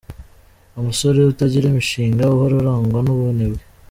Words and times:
Umusore 0.79 1.17
utagira 1.21 1.65
imishinga, 1.71 2.23
uhora 2.33 2.55
arangwa 2.61 2.99
n’ubunebwe. 3.05 3.63